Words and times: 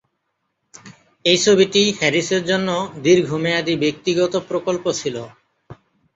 এই 1.25 1.37
ছবিটি 1.37 1.81
হ্যারিসের 1.99 2.43
জন্য 2.45 2.69
দীর্ঘমেয়াদী 3.05 3.75
ব্যক্তিগত 3.83 4.33
প্রকল্প 4.49 4.85
ছিল। 4.99 5.15